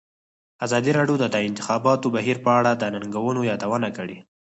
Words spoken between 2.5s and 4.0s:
اړه د ننګونو یادونه